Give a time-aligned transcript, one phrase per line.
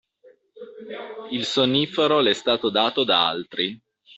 [1.29, 3.79] Il sonnifero le è stato dato da altri.